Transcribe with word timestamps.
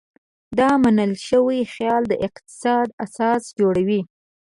دا 0.59 0.69
منل 0.83 1.11
شوی 1.27 1.59
خیال 1.73 2.03
د 2.07 2.13
اقتصاد 2.27 2.87
اساس 3.05 3.43
جوړوي. 3.59 4.01